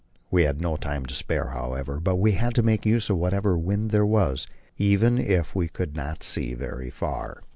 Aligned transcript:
We 0.31 0.45
had 0.45 0.59
no 0.63 0.77
time 0.77 1.05
to 1.05 1.13
spare, 1.13 1.49
however, 1.49 1.99
but 1.99 2.15
had 2.31 2.55
to 2.55 2.63
make 2.63 2.87
use 2.87 3.11
of 3.11 3.17
whatever 3.17 3.55
wind 3.55 3.91
there 3.91 4.03
was, 4.03 4.47
even 4.75 5.19
if 5.19 5.53
we 5.53 5.67
could 5.67 5.95
not 5.95 6.23
see 6.23 6.55
very 6.55 6.89
far. 6.89 7.43